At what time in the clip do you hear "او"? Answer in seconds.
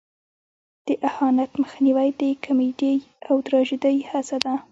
3.29-3.35